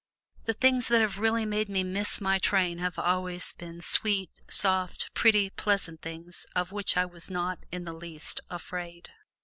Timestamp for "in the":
7.71-7.93